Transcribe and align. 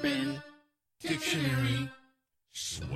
Urban 0.00 0.42
Dictionary. 1.00 1.90
Swag. 2.52 2.90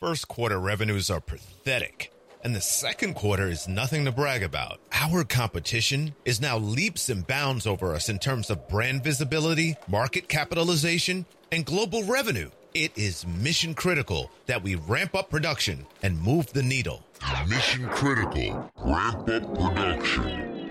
First 0.00 0.28
quarter 0.28 0.58
revenues 0.58 1.10
are 1.10 1.20
pathetic, 1.20 2.12
and 2.42 2.56
the 2.56 2.60
second 2.62 3.14
quarter 3.14 3.48
is 3.48 3.68
nothing 3.68 4.06
to 4.06 4.12
brag 4.12 4.42
about. 4.42 4.80
Our 4.92 5.24
competition 5.24 6.14
is 6.24 6.40
now 6.40 6.56
leaps 6.58 7.10
and 7.10 7.26
bounds 7.26 7.66
over 7.66 7.94
us 7.94 8.08
in 8.08 8.18
terms 8.18 8.48
of 8.48 8.68
brand 8.68 9.04
visibility, 9.04 9.76
market 9.86 10.28
capitalization, 10.28 11.26
and 11.50 11.66
global 11.66 12.04
revenue. 12.04 12.50
It 12.74 12.96
is 12.96 13.26
mission 13.26 13.74
critical 13.74 14.30
that 14.46 14.62
we 14.62 14.76
ramp 14.76 15.14
up 15.14 15.28
production 15.28 15.86
and 16.02 16.20
move 16.20 16.50
the 16.54 16.62
needle. 16.62 17.04
Mission 17.46 17.86
critical. 17.90 18.70
Ramp 18.78 19.28
up 19.28 19.54
production. 19.54 20.68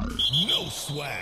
No 0.00 0.64
swag. 0.70 1.18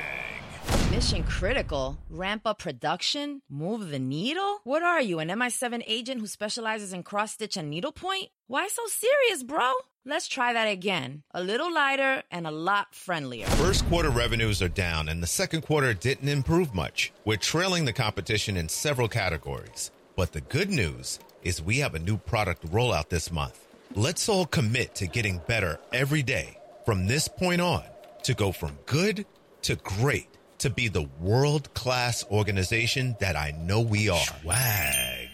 Mission 0.92 1.24
critical. 1.24 1.98
Ramp 2.10 2.42
up 2.44 2.60
production? 2.60 3.42
Move 3.50 3.90
the 3.90 3.98
needle? 3.98 4.60
What 4.62 4.84
are 4.84 5.02
you, 5.02 5.18
an 5.18 5.28
MI7 5.28 5.82
agent 5.86 6.20
who 6.20 6.28
specializes 6.28 6.92
in 6.92 7.02
cross 7.02 7.32
stitch 7.32 7.56
and 7.56 7.70
needlepoint? 7.70 8.28
Why 8.46 8.68
so 8.68 8.82
serious, 8.86 9.42
bro? 9.42 9.72
Let's 10.04 10.28
try 10.28 10.52
that 10.52 10.68
again. 10.68 11.24
A 11.34 11.42
little 11.42 11.72
lighter 11.72 12.22
and 12.30 12.46
a 12.46 12.52
lot 12.52 12.94
friendlier. 12.94 13.46
First 13.46 13.84
quarter 13.88 14.10
revenues 14.10 14.62
are 14.62 14.68
down, 14.68 15.08
and 15.08 15.20
the 15.22 15.26
second 15.26 15.62
quarter 15.62 15.92
didn't 15.92 16.28
improve 16.28 16.72
much. 16.72 17.12
We're 17.24 17.36
trailing 17.36 17.84
the 17.84 17.92
competition 17.92 18.56
in 18.56 18.68
several 18.68 19.08
categories. 19.08 19.90
But 20.14 20.32
the 20.32 20.40
good 20.40 20.70
news 20.70 21.18
is 21.42 21.60
we 21.60 21.78
have 21.78 21.96
a 21.96 21.98
new 21.98 22.16
product 22.16 22.64
rollout 22.70 23.08
this 23.08 23.32
month. 23.32 23.66
Let's 23.96 24.28
all 24.28 24.46
commit 24.46 24.94
to 24.96 25.08
getting 25.08 25.40
better 25.48 25.80
every 25.92 26.22
day 26.22 26.58
from 26.84 27.06
this 27.06 27.26
point 27.26 27.60
on 27.60 27.82
to 28.22 28.34
go 28.34 28.52
from 28.52 28.78
good 28.86 29.26
to 29.62 29.76
great 29.76 30.28
to 30.58 30.70
be 30.70 30.88
the 30.88 31.08
world 31.20 31.72
class 31.74 32.24
organization 32.30 33.16
that 33.20 33.36
I 33.36 33.52
know 33.52 33.80
we 33.80 34.08
are. 34.08 34.18
Swag. 34.18 35.28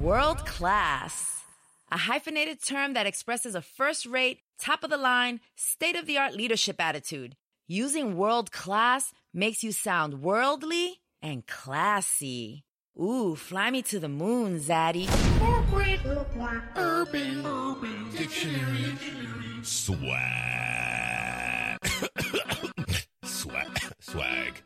World 0.00 0.44
class. 0.44 1.42
A 1.90 1.96
hyphenated 1.96 2.62
term 2.62 2.94
that 2.94 3.06
expresses 3.06 3.54
a 3.54 3.62
first 3.62 4.06
rate, 4.06 4.40
top 4.58 4.82
of 4.82 4.90
the 4.90 4.96
line, 4.96 5.40
state 5.54 5.96
of 5.96 6.06
the 6.06 6.18
art 6.18 6.34
leadership 6.34 6.80
attitude. 6.80 7.36
Using 7.68 8.16
world 8.16 8.50
class 8.50 9.12
makes 9.32 9.62
you 9.62 9.72
sound 9.72 10.20
worldly 10.20 11.00
and 11.22 11.46
classy. 11.46 12.64
Ooh, 13.00 13.34
fly 13.36 13.70
me 13.70 13.82
to 13.82 13.98
the 13.98 14.08
moon, 14.08 14.58
Zaddy. 14.58 15.08
Corporate 15.38 16.00
Urban 16.76 17.46
Urban 17.46 18.10
Dictionary. 18.10 18.96
Swag. 19.62 20.83
Swag. 24.14 24.62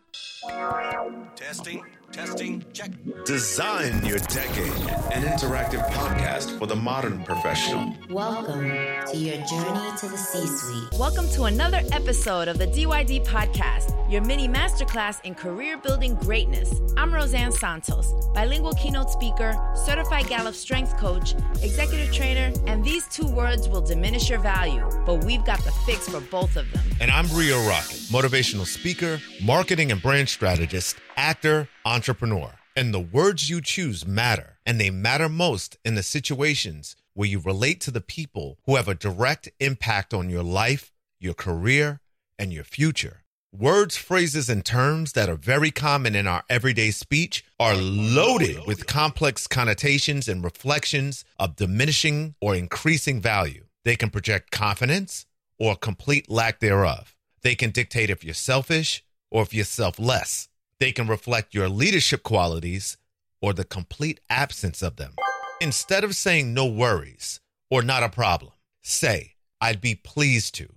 Swag. 1.49 1.57
Testing, 1.57 1.85
testing, 2.13 2.65
check. 2.75 2.91
Design 3.25 4.05
your 4.05 4.19
decade. 4.19 4.71
An 5.13 5.23
interactive 5.23 5.83
podcast 5.93 6.59
for 6.59 6.67
the 6.67 6.77
modern 6.77 7.25
professional. 7.25 7.95
Welcome 8.11 8.69
to 8.69 9.17
your 9.17 9.37
journey 9.47 9.97
to 9.99 10.09
the 10.09 10.17
C 10.19 10.47
suite. 10.47 11.01
Welcome 11.01 11.27
to 11.31 11.45
another 11.45 11.81
episode 11.93 12.49
of 12.49 12.59
the 12.59 12.67
DYD 12.67 13.25
Podcast, 13.25 13.95
your 14.11 14.23
mini 14.23 14.47
masterclass 14.47 15.25
in 15.25 15.35
career 15.35 15.79
building 15.79 16.17
greatness. 16.17 16.71
I'm 16.99 17.15
Roseanne 17.15 17.53
Santos, 17.53 18.13
bilingual 18.35 18.75
keynote 18.75 19.11
speaker, 19.11 19.57
certified 19.87 20.27
Gallup 20.29 20.55
strength 20.55 20.99
coach, 20.99 21.35
executive 21.63 22.13
trainer, 22.13 22.53
and 22.67 22.85
these 22.85 23.09
two 23.09 23.27
words 23.27 23.71
will 23.71 23.81
diminish 23.81 24.29
your 24.29 24.41
value, 24.41 24.87
but 25.07 25.25
we've 25.25 25.45
got 25.47 25.65
the 25.65 25.73
fix 25.87 26.11
for 26.11 26.21
both 26.21 26.57
of 26.57 26.71
them. 26.73 26.85
And 27.01 27.11
I'm 27.11 27.27
Rio 27.29 27.59
Rocket, 27.67 28.01
motivational 28.11 28.67
speaker, 28.67 29.19
marketing 29.43 29.93
and 29.93 30.03
brand 30.03 30.29
strategist, 30.29 30.97
actor, 31.19 31.69
entrepreneur. 31.85 32.55
And 32.77 32.95
the 32.95 33.01
words 33.01 33.51
you 33.51 33.61
choose 33.61 34.07
matter, 34.07 34.59
and 34.65 34.81
they 34.81 34.89
matter 34.89 35.29
most 35.29 35.77
in 35.85 35.97
the 35.97 36.03
situations 36.05 36.95
where 37.13 37.29
you 37.29 37.41
relate 37.41 37.81
to 37.83 37.91
the 37.91 38.01
people 38.01 38.59
who 38.65 38.77
have 38.77 38.87
a 38.87 38.95
direct 38.95 39.51
impact 39.59 40.15
on 40.15 40.31
your 40.31 40.45
life, 40.45 40.93
your 41.19 41.35
career, 41.35 42.01
and 42.39 42.53
your 42.53 42.63
future. 42.63 43.25
Words, 43.53 43.97
phrases, 43.97 44.49
and 44.49 44.65
terms 44.65 45.15
that 45.15 45.29
are 45.29 45.35
very 45.35 45.73
common 45.73 46.15
in 46.15 46.29
our 46.29 46.45
everyday 46.49 46.93
speech 46.93 47.45
are 47.59 47.75
loaded 47.75 48.65
with 48.67 48.87
complex 48.87 49.49
connotations 49.49 50.29
and 50.29 50.45
reflections 50.45 51.25
of 51.41 51.57
diminishing 51.57 52.37
or 52.41 52.55
increasing 52.55 53.21
value. 53.21 53.65
They 53.85 53.97
can 53.97 54.11
project 54.11 54.53
confidence 54.53 55.27
or 55.59 55.75
complete 55.75 56.31
lack 56.31 56.61
thereof. 56.61 57.17
They 57.43 57.57
can 57.57 57.71
dictate 57.71 58.11
if 58.11 58.23
you're 58.23 58.35
selfish 58.35 59.03
or 59.33 59.43
if 59.43 59.53
you're 59.53 59.65
selfless. 59.65 60.49
They 60.81 60.93
can 60.93 61.09
reflect 61.09 61.55
your 61.55 61.69
leadership 61.69 62.23
qualities 62.23 62.97
or 63.43 63.53
the 63.53 63.65
complete 63.65 64.21
absence 64.31 64.83
of 64.83 64.97
them. 64.97 65.15
Instead 65.61 66.05
of 66.05 66.15
saying 66.15 66.55
no 66.55 66.67
worries 66.67 67.41
or 67.71 67.83
not 67.83 68.03
a 68.03 68.09
problem, 68.09 68.53
say, 68.83 69.35
I'd 69.61 69.81
be 69.81 69.95
pleased 69.95 70.55
to, 70.57 70.69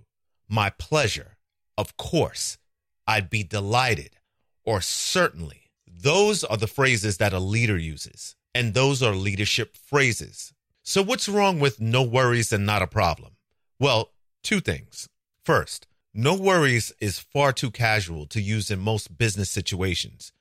my 0.48 0.70
pleasure, 0.70 1.36
of 1.78 1.96
course, 1.96 2.58
I'd 3.06 3.30
be 3.30 3.44
delighted, 3.44 4.16
or 4.64 4.80
certainly. 4.80 5.70
Those 5.86 6.42
are 6.42 6.56
the 6.56 6.66
phrases 6.66 7.18
that 7.18 7.32
a 7.32 7.38
leader 7.38 7.78
uses, 7.78 8.34
and 8.54 8.74
those 8.74 9.02
are 9.02 9.14
leadership 9.14 9.76
phrases. 9.76 10.52
So, 10.82 11.00
what's 11.00 11.28
wrong 11.28 11.60
with 11.60 11.80
no 11.80 12.02
worries 12.02 12.52
and 12.52 12.66
not 12.66 12.82
a 12.82 12.88
problem? 12.88 13.36
Well, 13.78 14.10
two 14.42 14.60
things. 14.60 15.08
First, 15.44 15.86
no 16.14 16.34
worries 16.34 16.92
is 17.00 17.18
far 17.18 17.52
too 17.52 17.70
casual 17.70 18.26
to 18.26 18.40
use 18.40 18.70
in 18.70 18.78
most 18.78 19.16
business 19.16 19.48
situations. 19.48 20.32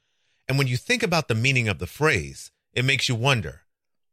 And 0.48 0.58
when 0.58 0.68
you 0.68 0.76
think 0.76 1.02
about 1.02 1.30
the 1.30 1.36
meaning 1.36 1.70
of 1.70 1.80
the 1.80 1.88
phrase, 1.88 2.52
it 2.74 2.84
makes 2.84 3.08
you 3.08 3.16
wonder 3.16 3.62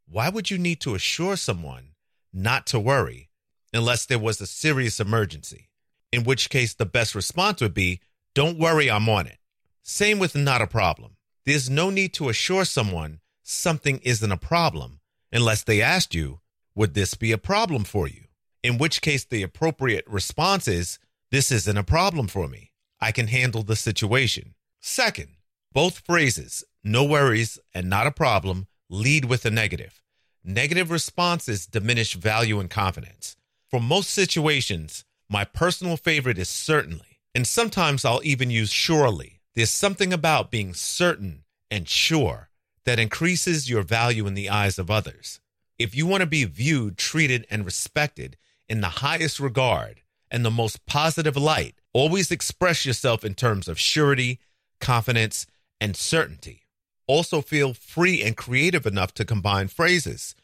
why 0.09 0.29
would 0.29 0.49
you 0.49 0.57
need 0.57 0.79
to 0.81 0.95
assure 0.95 1.35
someone 1.35 1.91
not 2.33 2.65
to 2.67 2.79
worry 2.79 3.29
unless 3.73 4.05
there 4.05 4.17
was 4.17 4.39
a 4.41 4.47
serious 4.47 4.99
emergency? 4.99 5.69
In 6.11 6.23
which 6.23 6.49
case, 6.49 6.73
the 6.73 6.85
best 6.85 7.13
response 7.13 7.61
would 7.61 7.73
be, 7.73 7.99
Don't 8.33 8.57
worry, 8.57 8.89
I'm 8.89 9.09
on 9.09 9.27
it. 9.27 9.37
Same 9.83 10.17
with 10.17 10.35
not 10.35 10.61
a 10.61 10.67
problem. 10.67 11.17
There's 11.45 11.69
no 11.69 11.89
need 11.89 12.13
to 12.15 12.29
assure 12.29 12.65
someone 12.65 13.19
something 13.43 13.99
isn't 14.03 14.31
a 14.31 14.37
problem 14.37 15.01
unless 15.31 15.63
they 15.63 15.81
asked 15.81 16.15
you, 16.15 16.39
Would 16.73 16.93
this 16.93 17.13
be 17.13 17.31
a 17.31 17.37
problem 17.37 17.83
for 17.83 18.07
you? 18.07 18.23
In 18.63 18.77
which 18.77 19.01
case, 19.01 19.25
the 19.25 19.43
appropriate 19.43 20.05
response 20.07 20.67
is, 20.67 20.99
This 21.31 21.51
isn't 21.51 21.77
a 21.77 21.83
problem 21.83 22.27
for 22.27 22.47
me. 22.47 22.71
I 22.99 23.11
can 23.11 23.27
handle 23.27 23.61
the 23.61 23.75
situation. 23.75 24.55
Second, 24.81 25.35
both 25.71 25.99
phrases, 25.99 26.63
no 26.83 27.03
worries 27.03 27.59
and 27.71 27.87
not 27.87 28.07
a 28.07 28.11
problem, 28.11 28.65
lead 28.89 29.25
with 29.25 29.45
a 29.45 29.51
negative. 29.51 30.01
Negative 30.43 30.89
responses 30.89 31.67
diminish 31.67 32.15
value 32.15 32.59
and 32.59 32.67
confidence. 32.67 33.35
For 33.69 33.79
most 33.79 34.09
situations, 34.09 35.05
my 35.29 35.45
personal 35.45 35.97
favorite 35.97 36.39
is 36.39 36.49
certainly, 36.49 37.19
and 37.35 37.45
sometimes 37.45 38.03
I'll 38.03 38.21
even 38.23 38.49
use 38.49 38.71
surely. 38.71 39.41
There's 39.53 39.69
something 39.69 40.11
about 40.11 40.49
being 40.49 40.73
certain 40.73 41.43
and 41.69 41.87
sure 41.87 42.49
that 42.85 42.99
increases 42.99 43.69
your 43.69 43.83
value 43.83 44.25
in 44.25 44.33
the 44.33 44.49
eyes 44.49 44.79
of 44.79 44.89
others. 44.89 45.39
If 45.77 45.93
you 45.93 46.07
want 46.07 46.21
to 46.21 46.27
be 46.27 46.45
viewed, 46.45 46.97
treated, 46.97 47.45
and 47.51 47.65
respected 47.65 48.35
in 48.67 48.81
the 48.81 48.89
highest 48.89 49.39
regard 49.39 50.01
and 50.31 50.45
the 50.45 50.51
most 50.51 50.85
positive 50.85 51.37
light, 51.37 51.75
always 51.93 52.31
express 52.31 52.85
yourself 52.85 53.23
in 53.23 53.33
terms 53.33 53.67
of 53.67 53.79
surety, 53.79 54.39
confidence, 54.79 55.45
and 55.81 55.95
certainty. 55.95 56.63
Also, 57.07 57.41
feel 57.41 57.73
free 57.73 58.21
and 58.21 58.37
creative 58.37 58.85
enough 58.85 59.13
to 59.15 59.25
combine 59.25 59.67
phrases. 59.67 60.35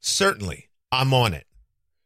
Certainly, 0.00 0.68
I'm 0.92 1.12
on 1.12 1.34
it. 1.34 1.46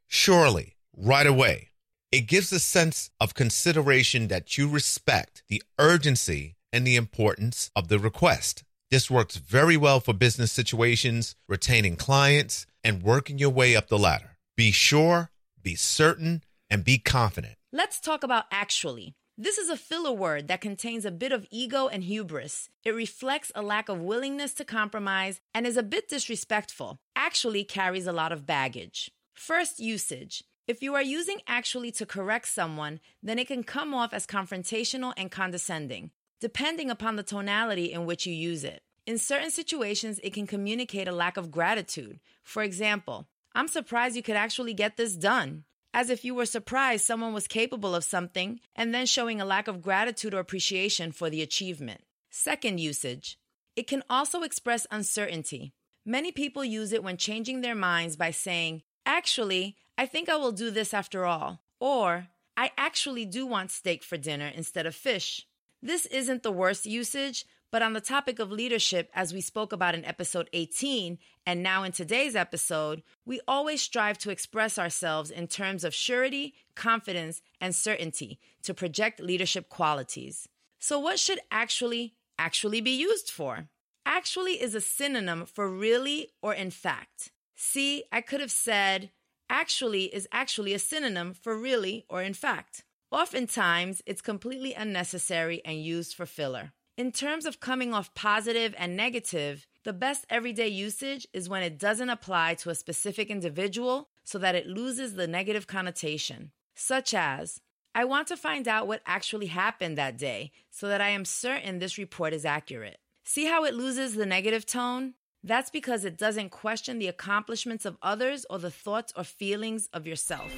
Surely, 0.06 0.76
right 0.96 1.26
away. 1.26 1.68
It 2.10 2.22
gives 2.22 2.50
a 2.52 2.58
sense 2.58 3.10
of 3.20 3.34
consideration 3.34 4.28
that 4.28 4.56
you 4.56 4.66
respect 4.66 5.42
the 5.48 5.62
urgency 5.78 6.56
and 6.72 6.86
the 6.86 6.96
importance 6.96 7.70
of 7.76 7.88
the 7.88 7.98
request. 7.98 8.64
This 8.90 9.10
works 9.10 9.36
very 9.36 9.76
well 9.76 10.00
for 10.00 10.14
business 10.14 10.50
situations, 10.50 11.36
retaining 11.46 11.96
clients, 11.96 12.64
and 12.82 13.02
working 13.02 13.38
your 13.38 13.50
way 13.50 13.76
up 13.76 13.88
the 13.88 13.98
ladder. 13.98 14.38
Be 14.56 14.70
sure, 14.70 15.30
be 15.62 15.74
certain, 15.74 16.42
and 16.70 16.84
be 16.84 16.98
confident. 16.98 17.54
Let's 17.72 18.00
talk 18.00 18.22
about 18.22 18.44
actually. 18.50 19.14
This 19.40 19.56
is 19.56 19.70
a 19.70 19.76
filler 19.76 20.12
word 20.12 20.48
that 20.48 20.60
contains 20.60 21.04
a 21.04 21.12
bit 21.12 21.30
of 21.30 21.46
ego 21.50 21.86
and 21.86 22.02
hubris. 22.02 22.68
It 22.84 22.90
reflects 22.90 23.52
a 23.54 23.62
lack 23.62 23.88
of 23.88 24.00
willingness 24.00 24.52
to 24.54 24.64
compromise 24.64 25.40
and 25.54 25.64
is 25.64 25.76
a 25.76 25.82
bit 25.84 26.08
disrespectful. 26.08 26.98
Actually 27.14 27.62
carries 27.62 28.08
a 28.08 28.12
lot 28.12 28.32
of 28.32 28.46
baggage. 28.46 29.12
First, 29.34 29.78
usage. 29.78 30.42
If 30.66 30.82
you 30.82 30.96
are 30.96 31.02
using 31.02 31.40
actually 31.46 31.92
to 31.92 32.04
correct 32.04 32.48
someone, 32.48 32.98
then 33.22 33.38
it 33.38 33.46
can 33.46 33.62
come 33.62 33.94
off 33.94 34.12
as 34.12 34.26
confrontational 34.26 35.14
and 35.16 35.30
condescending, 35.30 36.10
depending 36.40 36.90
upon 36.90 37.14
the 37.14 37.22
tonality 37.22 37.92
in 37.92 38.06
which 38.06 38.26
you 38.26 38.34
use 38.34 38.64
it. 38.64 38.82
In 39.06 39.18
certain 39.18 39.50
situations, 39.50 40.20
it 40.22 40.34
can 40.34 40.46
communicate 40.46 41.06
a 41.06 41.12
lack 41.12 41.36
of 41.36 41.50
gratitude. 41.50 42.18
For 42.42 42.62
example, 42.62 43.28
I'm 43.54 43.68
surprised 43.68 44.16
you 44.16 44.22
could 44.22 44.36
actually 44.36 44.74
get 44.74 44.96
this 44.96 45.14
done. 45.14 45.64
As 45.92 46.10
if 46.10 46.24
you 46.24 46.34
were 46.34 46.46
surprised 46.46 47.04
someone 47.04 47.32
was 47.32 47.46
capable 47.46 47.94
of 47.94 48.04
something 48.04 48.60
and 48.76 48.94
then 48.94 49.06
showing 49.06 49.40
a 49.40 49.44
lack 49.44 49.68
of 49.68 49.82
gratitude 49.82 50.34
or 50.34 50.38
appreciation 50.38 51.12
for 51.12 51.30
the 51.30 51.42
achievement. 51.42 52.02
Second 52.30 52.78
usage. 52.78 53.38
It 53.74 53.86
can 53.86 54.02
also 54.10 54.42
express 54.42 54.86
uncertainty. 54.90 55.72
Many 56.04 56.32
people 56.32 56.64
use 56.64 56.92
it 56.92 57.04
when 57.04 57.16
changing 57.16 57.60
their 57.60 57.74
minds 57.74 58.16
by 58.16 58.30
saying, 58.30 58.82
Actually, 59.06 59.76
I 59.96 60.06
think 60.06 60.28
I 60.28 60.36
will 60.36 60.52
do 60.52 60.70
this 60.70 60.92
after 60.92 61.24
all. 61.24 61.60
Or, 61.80 62.28
I 62.56 62.72
actually 62.76 63.24
do 63.24 63.46
want 63.46 63.70
steak 63.70 64.02
for 64.02 64.16
dinner 64.16 64.50
instead 64.54 64.86
of 64.86 64.94
fish. 64.94 65.46
This 65.82 66.06
isn't 66.06 66.42
the 66.42 66.50
worst 66.50 66.86
usage, 66.86 67.44
but 67.70 67.82
on 67.82 67.92
the 67.92 68.00
topic 68.00 68.38
of 68.38 68.50
leadership, 68.50 69.10
as 69.14 69.34
we 69.34 69.40
spoke 69.40 69.72
about 69.72 69.94
in 69.94 70.04
episode 70.04 70.48
18, 70.52 71.18
and 71.46 71.62
now 71.62 71.82
in 71.82 71.92
today's 71.92 72.34
episode, 72.34 73.02
we 73.26 73.40
always 73.46 73.82
strive 73.82 74.16
to 74.18 74.30
express 74.30 74.78
ourselves 74.78 75.30
in 75.30 75.46
terms 75.48 75.84
of 75.84 75.94
surety, 75.94 76.54
confidence, 76.74 77.42
and 77.60 77.74
certainty 77.74 78.38
to 78.62 78.72
project 78.72 79.20
leadership 79.20 79.68
qualities. 79.68 80.48
So, 80.78 80.98
what 80.98 81.18
should 81.18 81.40
actually 81.50 82.14
actually 82.38 82.80
be 82.80 82.96
used 82.96 83.30
for? 83.30 83.68
Actually 84.06 84.62
is 84.62 84.74
a 84.74 84.80
synonym 84.80 85.44
for 85.44 85.68
really 85.68 86.30
or 86.40 86.54
in 86.54 86.70
fact. 86.70 87.32
See, 87.54 88.04
I 88.10 88.20
could 88.20 88.40
have 88.40 88.50
said 88.50 89.10
actually 89.50 90.04
is 90.04 90.28
actually 90.32 90.72
a 90.72 90.78
synonym 90.78 91.34
for 91.34 91.56
really 91.56 92.06
or 92.08 92.22
in 92.22 92.34
fact. 92.34 92.84
Oftentimes, 93.10 94.02
it's 94.06 94.20
completely 94.20 94.74
unnecessary 94.74 95.62
and 95.64 95.82
used 95.82 96.14
for 96.14 96.26
filler. 96.26 96.72
In 96.98 97.12
terms 97.12 97.46
of 97.46 97.60
coming 97.60 97.94
off 97.94 98.12
positive 98.14 98.74
and 98.76 98.96
negative, 98.96 99.68
the 99.84 99.92
best 99.92 100.26
everyday 100.28 100.66
usage 100.66 101.28
is 101.32 101.48
when 101.48 101.62
it 101.62 101.78
doesn't 101.78 102.10
apply 102.10 102.54
to 102.54 102.70
a 102.70 102.74
specific 102.74 103.30
individual 103.30 104.08
so 104.24 104.36
that 104.38 104.56
it 104.56 104.66
loses 104.66 105.14
the 105.14 105.28
negative 105.28 105.68
connotation, 105.68 106.50
such 106.74 107.14
as, 107.14 107.60
I 107.94 108.04
want 108.04 108.26
to 108.28 108.36
find 108.36 108.66
out 108.66 108.88
what 108.88 109.02
actually 109.06 109.46
happened 109.46 109.96
that 109.96 110.18
day 110.18 110.50
so 110.72 110.88
that 110.88 111.00
I 111.00 111.10
am 111.10 111.24
certain 111.24 111.78
this 111.78 111.98
report 111.98 112.32
is 112.32 112.44
accurate. 112.44 112.98
See 113.22 113.44
how 113.46 113.62
it 113.64 113.74
loses 113.74 114.16
the 114.16 114.26
negative 114.26 114.66
tone? 114.66 115.14
That's 115.44 115.70
because 115.70 116.04
it 116.04 116.18
doesn't 116.18 116.50
question 116.50 116.98
the 116.98 117.06
accomplishments 117.06 117.84
of 117.84 117.96
others 118.02 118.44
or 118.50 118.58
the 118.58 118.72
thoughts 118.72 119.12
or 119.16 119.22
feelings 119.22 119.88
of 119.92 120.04
yourself. 120.04 120.52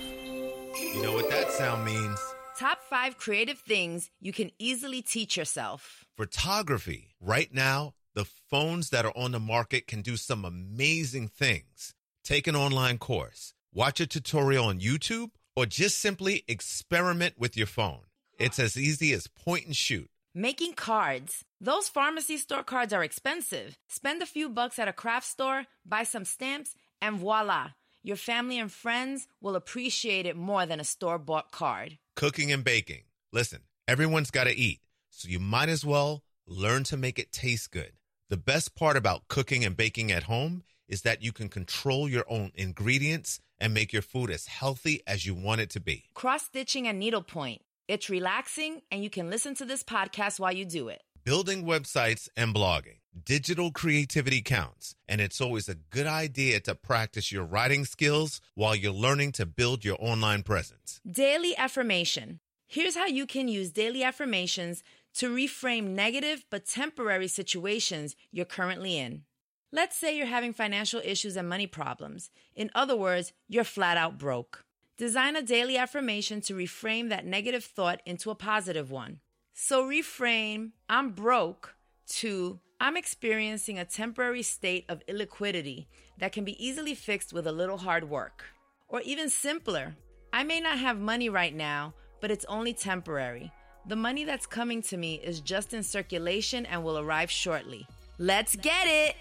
You 0.75 1.03
know 1.03 1.13
what 1.13 1.29
that 1.29 1.53
sound 1.53 1.85
means? 1.85 2.19
Top 2.61 2.83
five 2.91 3.17
creative 3.17 3.59
things 3.59 4.11
you 4.21 4.35
can 4.35 4.51
easily 4.59 5.01
teach 5.01 5.35
yourself. 5.35 6.05
Photography. 6.15 7.15
Right 7.19 7.49
now, 7.55 7.95
the 8.13 8.27
phones 8.27 8.91
that 8.91 9.07
are 9.07 9.17
on 9.17 9.33
the 9.33 9.41
market 9.41 9.87
can 9.87 10.03
do 10.03 10.19
some 10.19 10.45
amazing 10.45 11.29
things. 11.29 11.95
Take 12.23 12.47
an 12.47 12.55
online 12.55 12.99
course, 12.99 13.55
watch 13.73 13.99
a 13.99 14.07
tutorial 14.07 14.67
on 14.67 14.79
YouTube, 14.79 15.31
or 15.57 15.65
just 15.65 16.01
simply 16.01 16.45
experiment 16.49 17.37
with 17.39 17.57
your 17.57 17.67
phone. 17.67 18.03
It's 18.39 18.59
as 18.59 18.77
easy 18.77 19.15
as 19.15 19.27
point 19.27 19.65
and 19.65 19.75
shoot. 19.75 20.11
Making 20.35 20.75
cards. 20.75 21.47
Those 21.63 21.89
pharmacy 21.89 22.37
store 22.37 22.63
cards 22.63 22.93
are 22.93 23.03
expensive. 23.03 23.79
Spend 23.89 24.21
a 24.21 24.27
few 24.27 24.51
bucks 24.51 24.79
at 24.79 24.87
a 24.87 24.93
craft 24.93 25.27
store, 25.27 25.65
buy 25.87 26.03
some 26.03 26.27
stamps, 26.27 26.75
and 27.01 27.17
voila. 27.17 27.71
Your 28.03 28.17
family 28.17 28.59
and 28.59 28.71
friends 28.71 29.29
will 29.41 29.57
appreciate 29.57 30.27
it 30.27 30.37
more 30.37 30.67
than 30.67 30.81
a 30.81 30.85
store 30.85 31.19
bought 31.19 31.51
card. 31.53 31.99
Cooking 32.21 32.53
and 32.53 32.63
baking. 32.63 33.05
Listen, 33.33 33.61
everyone's 33.89 34.31
got 34.31 34.45
to 34.45 34.55
eat, 34.55 34.81
so 35.09 35.27
you 35.27 35.39
might 35.39 35.71
as 35.71 35.87
well 35.87 36.23
learn 36.47 36.85
to 36.85 36.99
make 36.99 37.19
it 37.19 37.33
taste 37.33 37.71
good. 37.71 37.93
The 38.29 38.37
best 38.37 38.75
part 38.75 38.99
about 38.99 39.27
cooking 39.29 39.65
and 39.65 39.75
baking 39.75 40.13
at 40.13 40.25
home 40.25 40.63
is 40.87 41.01
that 41.01 41.23
you 41.23 41.33
can 41.33 41.49
control 41.49 42.11
your 42.11 42.25
own 42.29 42.53
ingredients 42.55 43.41
and 43.59 43.73
make 43.73 43.95
your 43.95 44.03
food 44.03 44.31
as 44.31 44.49
healthy 44.49 45.01
as 45.07 45.25
you 45.25 45.35
want 45.35 45.63
it 45.63 45.71
to 45.71 45.81
be. 45.81 46.11
Cross 46.13 46.43
stitching 46.43 46.87
and 46.87 46.99
needlepoint. 46.99 47.63
It's 47.89 48.11
relaxing, 48.11 48.83
and 48.91 49.03
you 49.03 49.09
can 49.09 49.31
listen 49.31 49.55
to 49.55 49.65
this 49.65 49.83
podcast 49.83 50.39
while 50.39 50.53
you 50.53 50.67
do 50.67 50.89
it. 50.89 51.01
Building 51.25 51.65
websites 51.65 52.29
and 52.37 52.55
blogging. 52.55 53.00
Digital 53.25 53.73
creativity 53.73 54.41
counts, 54.41 54.95
and 55.09 55.21
it's 55.21 55.41
always 55.41 55.69
a 55.69 55.75
good 55.75 56.07
idea 56.07 56.61
to 56.61 56.77
practice 56.77 57.33
your 57.33 57.45
writing 57.45 57.85
skills 57.85 58.41
while 58.55 58.77
you're 58.77 58.93
learning 58.93 59.33
to 59.33 59.45
build 59.45 59.85
your 59.85 59.97
online 59.99 60.45
presence. 60.45 61.01
Daily 61.11 61.57
affirmation. 61.57 62.39
Here's 62.69 62.95
how 62.95 63.07
you 63.07 63.27
can 63.27 63.49
use 63.49 63.73
daily 63.73 64.05
affirmations 64.05 64.85
to 65.15 65.35
reframe 65.35 65.89
negative 65.89 66.45
but 66.51 66.67
temporary 66.67 67.27
situations 67.27 68.15
you're 68.31 68.45
currently 68.45 68.97
in. 68.97 69.25
Let's 69.73 69.97
say 69.97 70.17
you're 70.17 70.27
having 70.27 70.53
financial 70.53 71.01
issues 71.05 71.37
and 71.37 71.49
money 71.49 71.67
problems. 71.67 72.31
In 72.55 72.71
other 72.77 72.97
words, 72.97 73.33
you're 73.49 73.65
flat 73.65 73.97
out 73.97 74.19
broke. 74.19 74.65
Design 74.97 75.35
a 75.35 75.43
daily 75.43 75.77
affirmation 75.77 76.41
to 76.43 76.55
reframe 76.55 77.09
that 77.09 77.27
negative 77.27 77.65
thought 77.65 78.03
into 78.07 78.31
a 78.31 78.37
positive 78.37 78.93
one. 78.93 79.19
So 79.53 79.85
reframe 79.85 80.71
I'm 80.89 81.11
broke 81.11 81.75
to 82.11 82.61
I'm 82.83 82.97
experiencing 82.97 83.79
a 83.79 83.85
temporary 83.85 84.43
state 84.43 84.87
of 84.89 85.05
illiquidity 85.07 85.85
that 86.17 86.33
can 86.33 86.47
be 86.47 86.57
easily 86.65 86.95
fixed 86.95 87.31
with 87.31 87.47
a 87.47 87.53
little 87.53 87.77
hard 87.77 88.09
work. 88.09 88.45
Or 88.89 89.03
even 89.03 89.29
simpler, 89.29 89.95
I 90.33 90.45
may 90.45 90.61
not 90.61 90.79
have 90.79 90.99
money 90.99 91.29
right 91.29 91.55
now, 91.55 91.93
but 92.23 92.31
it's 92.31 92.47
only 92.47 92.73
temporary. 92.73 93.53
The 93.87 93.97
money 93.97 94.25
that's 94.25 94.47
coming 94.47 94.81
to 94.85 94.97
me 94.97 95.17
is 95.17 95.41
just 95.41 95.75
in 95.75 95.83
circulation 95.83 96.65
and 96.65 96.83
will 96.83 96.99
arrive 96.99 97.31
shortly. 97.31 97.87
Let's 98.19 98.57
get 98.57 98.87
it! 98.87 99.15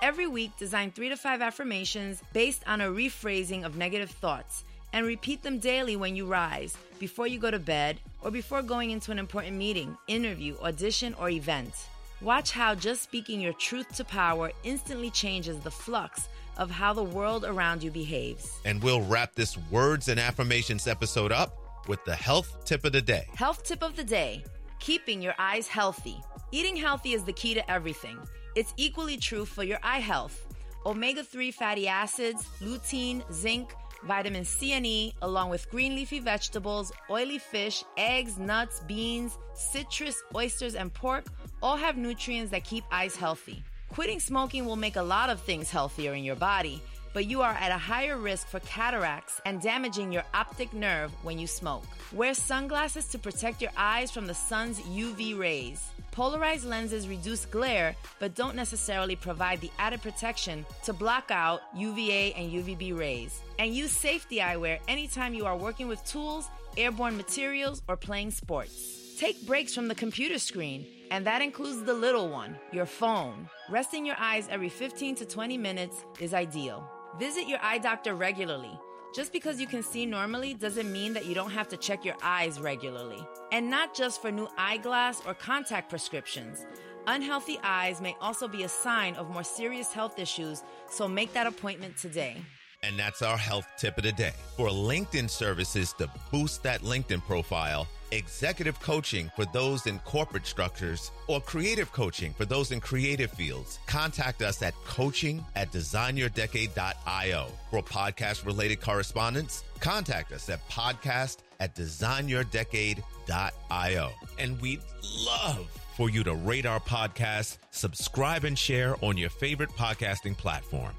Every 0.00 0.26
week, 0.26 0.56
design 0.56 0.90
three 0.90 1.10
to 1.10 1.18
five 1.18 1.42
affirmations 1.42 2.22
based 2.32 2.62
on 2.66 2.80
a 2.80 2.86
rephrasing 2.86 3.66
of 3.66 3.76
negative 3.76 4.10
thoughts 4.10 4.64
and 4.94 5.04
repeat 5.04 5.42
them 5.42 5.58
daily 5.58 5.96
when 5.96 6.16
you 6.16 6.24
rise, 6.24 6.74
before 6.98 7.26
you 7.26 7.38
go 7.38 7.50
to 7.50 7.58
bed, 7.58 8.00
or 8.22 8.30
before 8.30 8.62
going 8.62 8.90
into 8.90 9.12
an 9.12 9.18
important 9.18 9.54
meeting, 9.54 9.98
interview, 10.08 10.56
audition, 10.62 11.12
or 11.20 11.28
event. 11.28 11.74
Watch 12.22 12.50
how 12.50 12.74
just 12.74 13.02
speaking 13.02 13.42
your 13.42 13.52
truth 13.52 13.94
to 13.96 14.04
power 14.04 14.50
instantly 14.64 15.10
changes 15.10 15.60
the 15.60 15.70
flux 15.70 16.28
of 16.56 16.70
how 16.70 16.94
the 16.94 17.04
world 17.04 17.44
around 17.44 17.82
you 17.82 17.90
behaves. 17.90 18.58
And 18.64 18.82
we'll 18.82 19.02
wrap 19.02 19.34
this 19.34 19.58
words 19.70 20.08
and 20.08 20.18
affirmations 20.18 20.86
episode 20.86 21.30
up 21.30 21.58
with 21.88 22.02
the 22.06 22.14
health 22.14 22.64
tip 22.64 22.86
of 22.86 22.92
the 22.92 23.02
day. 23.02 23.26
Health 23.34 23.64
tip 23.64 23.82
of 23.82 23.96
the 23.96 24.04
day 24.04 24.42
keeping 24.78 25.20
your 25.20 25.34
eyes 25.38 25.68
healthy. 25.68 26.16
Eating 26.52 26.76
healthy 26.76 27.12
is 27.12 27.24
the 27.24 27.32
key 27.34 27.52
to 27.52 27.70
everything. 27.70 28.18
It's 28.54 28.72
equally 28.78 29.18
true 29.18 29.44
for 29.44 29.62
your 29.62 29.78
eye 29.82 30.00
health. 30.00 30.46
Omega 30.86 31.22
3 31.22 31.50
fatty 31.50 31.86
acids, 31.86 32.46
lutein, 32.62 33.22
zinc, 33.30 33.74
vitamin 34.04 34.44
C 34.44 34.72
and 34.72 34.86
E, 34.86 35.12
along 35.20 35.50
with 35.50 35.68
green 35.70 35.94
leafy 35.94 36.20
vegetables, 36.20 36.92
oily 37.10 37.38
fish, 37.38 37.84
eggs, 37.98 38.38
nuts, 38.38 38.80
beans, 38.86 39.36
citrus, 39.54 40.22
oysters, 40.34 40.74
and 40.74 40.92
pork 40.94 41.26
all 41.62 41.76
have 41.76 41.96
nutrients 41.96 42.50
that 42.50 42.64
keep 42.64 42.84
eyes 42.90 43.16
healthy. 43.16 43.62
Quitting 43.88 44.20
smoking 44.20 44.66
will 44.66 44.76
make 44.76 44.96
a 44.96 45.02
lot 45.02 45.30
of 45.30 45.40
things 45.40 45.70
healthier 45.70 46.14
in 46.14 46.24
your 46.24 46.36
body, 46.36 46.82
but 47.14 47.26
you 47.26 47.40
are 47.40 47.54
at 47.54 47.70
a 47.70 47.78
higher 47.78 48.18
risk 48.18 48.48
for 48.48 48.60
cataracts 48.60 49.40
and 49.46 49.62
damaging 49.62 50.12
your 50.12 50.24
optic 50.34 50.74
nerve 50.74 51.10
when 51.22 51.38
you 51.38 51.46
smoke. 51.46 51.84
Wear 52.12 52.34
sunglasses 52.34 53.08
to 53.08 53.18
protect 53.18 53.62
your 53.62 53.70
eyes 53.76 54.10
from 54.10 54.26
the 54.26 54.34
sun's 54.34 54.80
UV 54.80 55.38
rays. 55.38 55.82
Polarized 56.10 56.64
lenses 56.64 57.08
reduce 57.08 57.46
glare, 57.46 57.94
but 58.18 58.34
don't 58.34 58.56
necessarily 58.56 59.16
provide 59.16 59.60
the 59.60 59.70
added 59.78 60.02
protection 60.02 60.64
to 60.84 60.92
block 60.92 61.30
out 61.30 61.60
UVA 61.74 62.32
and 62.32 62.50
UVB 62.50 62.98
rays. 62.98 63.40
And 63.58 63.74
use 63.74 63.92
safety 63.92 64.38
eyewear 64.38 64.78
anytime 64.88 65.34
you 65.34 65.46
are 65.46 65.56
working 65.56 65.88
with 65.88 66.04
tools, 66.04 66.48
airborne 66.76 67.16
materials, 67.16 67.82
or 67.88 67.96
playing 67.96 68.30
sports. 68.30 69.05
Take 69.16 69.46
breaks 69.46 69.74
from 69.74 69.88
the 69.88 69.94
computer 69.94 70.38
screen, 70.38 70.86
and 71.10 71.26
that 71.26 71.40
includes 71.40 71.82
the 71.82 71.94
little 71.94 72.28
one, 72.28 72.54
your 72.70 72.84
phone. 72.84 73.48
Resting 73.70 74.04
your 74.04 74.16
eyes 74.18 74.46
every 74.50 74.68
15 74.68 75.14
to 75.14 75.24
20 75.24 75.56
minutes 75.56 76.04
is 76.20 76.34
ideal. 76.34 76.86
Visit 77.18 77.48
your 77.48 77.58
eye 77.62 77.78
doctor 77.78 78.14
regularly. 78.14 78.78
Just 79.14 79.32
because 79.32 79.58
you 79.58 79.66
can 79.66 79.82
see 79.82 80.04
normally 80.04 80.52
doesn't 80.52 80.92
mean 80.92 81.14
that 81.14 81.24
you 81.24 81.34
don't 81.34 81.50
have 81.50 81.66
to 81.68 81.78
check 81.78 82.04
your 82.04 82.16
eyes 82.22 82.60
regularly. 82.60 83.26
And 83.52 83.70
not 83.70 83.94
just 83.94 84.20
for 84.20 84.30
new 84.30 84.48
eyeglass 84.58 85.22
or 85.26 85.32
contact 85.32 85.88
prescriptions. 85.88 86.66
Unhealthy 87.06 87.58
eyes 87.62 88.02
may 88.02 88.14
also 88.20 88.46
be 88.46 88.64
a 88.64 88.68
sign 88.68 89.14
of 89.14 89.30
more 89.30 89.44
serious 89.44 89.94
health 89.94 90.18
issues, 90.18 90.62
so 90.90 91.08
make 91.08 91.32
that 91.32 91.46
appointment 91.46 91.96
today. 91.96 92.36
And 92.86 92.98
that's 92.98 93.22
our 93.22 93.36
health 93.36 93.66
tip 93.76 93.98
of 93.98 94.04
the 94.04 94.12
day. 94.12 94.32
For 94.56 94.68
LinkedIn 94.68 95.28
services 95.28 95.92
to 95.94 96.08
boost 96.30 96.62
that 96.62 96.82
LinkedIn 96.82 97.26
profile, 97.26 97.88
executive 98.12 98.78
coaching 98.80 99.28
for 99.34 99.44
those 99.46 99.86
in 99.86 99.98
corporate 100.00 100.46
structures, 100.46 101.10
or 101.26 101.40
creative 101.40 101.90
coaching 101.92 102.32
for 102.32 102.44
those 102.44 102.70
in 102.70 102.80
creative 102.80 103.32
fields, 103.32 103.80
contact 103.86 104.42
us 104.42 104.62
at 104.62 104.74
coaching 104.84 105.44
at 105.56 105.72
designyourdecade.io. 105.72 107.46
For 107.70 107.82
podcast 107.82 108.46
related 108.46 108.80
correspondence, 108.80 109.64
contact 109.80 110.30
us 110.32 110.48
at 110.48 110.66
podcast 110.68 111.38
at 111.58 111.74
designyourdecade.io. 111.74 114.10
And 114.38 114.60
we'd 114.60 114.80
love 115.24 115.68
for 115.96 116.10
you 116.10 116.22
to 116.22 116.34
rate 116.34 116.66
our 116.66 116.80
podcast, 116.80 117.56
subscribe, 117.70 118.44
and 118.44 118.56
share 118.56 118.94
on 119.02 119.16
your 119.16 119.30
favorite 119.30 119.70
podcasting 119.70 120.36
platform. 120.36 120.92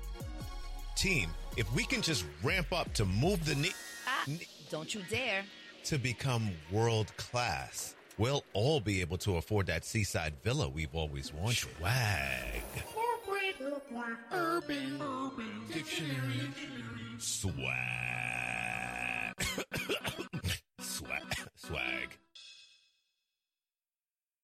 Team, 0.95 1.29
if 1.57 1.71
we 1.73 1.83
can 1.83 2.01
just 2.01 2.23
ramp 2.43 2.71
up 2.71 2.93
to 2.93 3.05
move 3.05 3.43
the 3.45 3.55
knee. 3.55 3.73
Ah, 4.07 4.25
Don't 4.69 4.93
you 4.93 5.01
dare. 5.09 5.43
To 5.85 5.97
become 5.97 6.51
world 6.71 7.11
class, 7.17 7.95
we'll 8.17 8.43
all 8.53 8.79
be 8.79 9.01
able 9.01 9.17
to 9.19 9.37
afford 9.37 9.67
that 9.67 9.83
seaside 9.83 10.33
villa 10.43 10.69
we've 10.69 10.93
always 10.93 11.33
wanted. 11.33 11.57
Swag. 11.57 12.61
Corporate 12.93 13.59
look 13.61 13.83
like 13.93 14.17
urban, 14.31 15.01
urban 15.01 15.61
dictionary. 15.73 16.51
Swag. 17.17 18.46